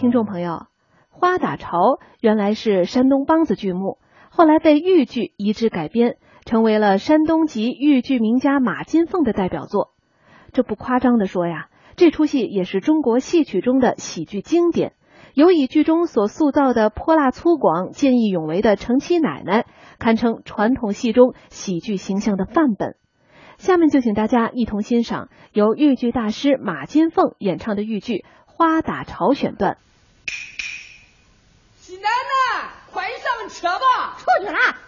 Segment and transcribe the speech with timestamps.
[0.00, 0.52] 听众朋友，
[1.10, 1.78] 《花打潮》
[2.20, 3.98] 原来是山东梆子剧目，
[4.30, 9.90] 后来被豫剧移植改编，成为了山东籍豫剧名家马金凤的代表作。
[10.52, 11.66] 这不夸张的说呀，
[11.96, 14.92] 这出戏也是中国戏曲中的喜剧经典，
[15.34, 19.66] 尤以剧中所塑造的泼辣粗犷、见义勇为的程七奶奶，
[19.98, 22.94] 堪称传统戏中喜剧形象的范本。
[23.56, 29.76] 下面就请大家一同欣赏由豫剧大师马金凤演唱的豫剧《花打潮》选段。
[31.78, 33.04] 喜奶奶，快
[33.60, 34.16] 上车吧！
[34.18, 34.87] 出去了。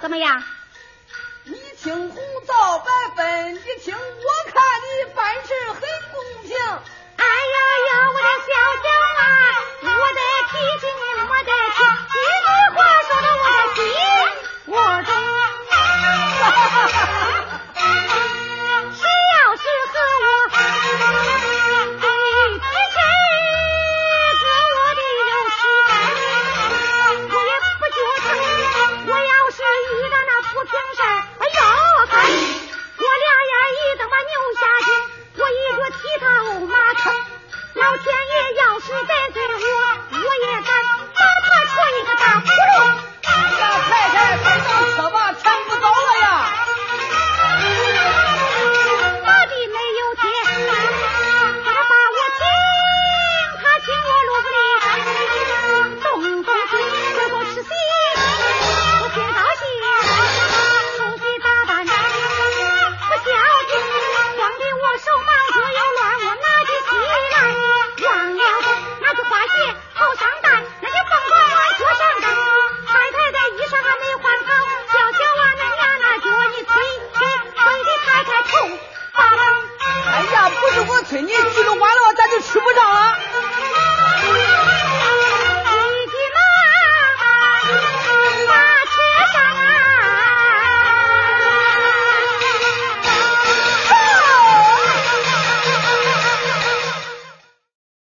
[0.00, 0.42] 怎么样？
[1.44, 5.80] 你青红皂白分你清我看你办事很